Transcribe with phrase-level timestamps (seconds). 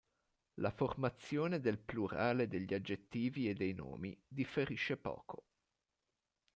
[0.55, 5.45] La formazione del plurale degli aggettivi e dei nomi differisce poco.